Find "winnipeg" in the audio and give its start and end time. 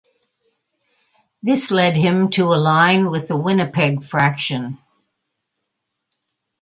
3.37-4.03